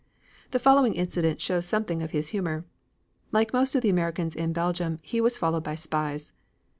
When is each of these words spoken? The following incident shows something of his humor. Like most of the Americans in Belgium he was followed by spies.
The 0.49 0.57
following 0.57 0.95
incident 0.95 1.39
shows 1.39 1.67
something 1.67 2.01
of 2.01 2.09
his 2.09 2.29
humor. 2.29 2.65
Like 3.31 3.53
most 3.53 3.75
of 3.75 3.83
the 3.83 3.89
Americans 3.91 4.35
in 4.35 4.51
Belgium 4.51 4.97
he 5.03 5.21
was 5.21 5.37
followed 5.37 5.63
by 5.63 5.75
spies. 5.75 6.33